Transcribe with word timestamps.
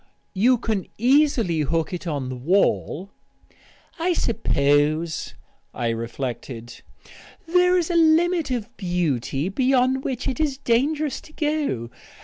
"You 0.33 0.57
can 0.57 0.87
easily 0.97 1.59
hook 1.59 1.93
it 1.93 2.01
to 2.01 2.19
the 2.27 2.35
wall" 2.35 3.11
"I 4.07 4.13
suppose," 4.13 5.35
I 5.75 5.89
reflected, 5.89 6.81
"there 7.45 7.77
is 7.77 7.91
a 7.91 7.95
limit 7.95 8.49
of 8.49 8.75
beauty 8.77 9.47
beyond 9.47 10.03
which 10.03 10.27
it 10.27 10.39
is 10.39 10.57
dangerous 10.57 11.21
to 11.21 11.33
go. 11.33 11.91